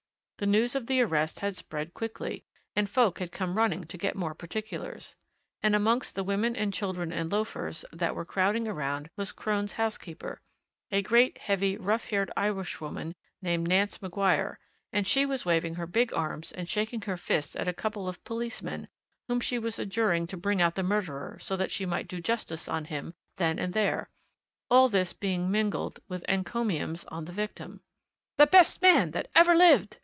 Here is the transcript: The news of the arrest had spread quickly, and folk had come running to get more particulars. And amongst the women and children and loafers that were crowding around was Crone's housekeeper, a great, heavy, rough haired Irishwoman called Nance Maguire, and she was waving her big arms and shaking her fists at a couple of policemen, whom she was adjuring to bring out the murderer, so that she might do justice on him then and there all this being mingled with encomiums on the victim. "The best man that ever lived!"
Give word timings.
The 0.37 0.47
news 0.47 0.73
of 0.73 0.87
the 0.87 1.01
arrest 1.01 1.41
had 1.41 1.55
spread 1.55 1.93
quickly, 1.93 2.43
and 2.75 2.89
folk 2.89 3.19
had 3.19 3.31
come 3.31 3.59
running 3.59 3.83
to 3.83 3.95
get 3.95 4.15
more 4.15 4.33
particulars. 4.33 5.15
And 5.61 5.75
amongst 5.75 6.15
the 6.15 6.23
women 6.23 6.55
and 6.55 6.73
children 6.73 7.11
and 7.13 7.31
loafers 7.31 7.85
that 7.93 8.15
were 8.15 8.25
crowding 8.25 8.67
around 8.67 9.11
was 9.15 9.31
Crone's 9.31 9.73
housekeeper, 9.73 10.41
a 10.89 11.03
great, 11.03 11.37
heavy, 11.37 11.77
rough 11.77 12.05
haired 12.05 12.31
Irishwoman 12.35 13.13
called 13.43 13.67
Nance 13.67 14.01
Maguire, 14.01 14.57
and 14.91 15.07
she 15.07 15.27
was 15.27 15.45
waving 15.45 15.75
her 15.75 15.85
big 15.85 16.11
arms 16.11 16.51
and 16.51 16.67
shaking 16.67 17.01
her 17.01 17.17
fists 17.17 17.55
at 17.55 17.67
a 17.67 17.71
couple 17.71 18.07
of 18.07 18.23
policemen, 18.23 18.87
whom 19.27 19.41
she 19.41 19.59
was 19.59 19.77
adjuring 19.77 20.25
to 20.25 20.37
bring 20.37 20.59
out 20.59 20.73
the 20.73 20.81
murderer, 20.81 21.37
so 21.39 21.55
that 21.55 21.69
she 21.69 21.85
might 21.85 22.07
do 22.07 22.19
justice 22.19 22.67
on 22.67 22.85
him 22.85 23.13
then 23.35 23.59
and 23.59 23.75
there 23.75 24.09
all 24.71 24.87
this 24.89 25.13
being 25.13 25.51
mingled 25.51 25.99
with 26.07 26.25
encomiums 26.27 27.05
on 27.09 27.25
the 27.25 27.31
victim. 27.31 27.81
"The 28.37 28.47
best 28.47 28.81
man 28.81 29.11
that 29.11 29.27
ever 29.35 29.53
lived!" 29.53 29.97